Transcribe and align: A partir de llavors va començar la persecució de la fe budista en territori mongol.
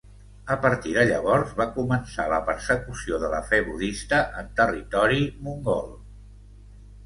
A 0.53 0.55
partir 0.61 0.93
de 0.95 1.03
llavors 1.11 1.51
va 1.59 1.67
començar 1.75 2.25
la 2.33 2.41
persecució 2.49 3.21
de 3.27 3.31
la 3.35 3.43
fe 3.53 3.61
budista 3.69 4.25
en 4.43 4.53
territori 4.65 5.25
mongol. 5.47 5.97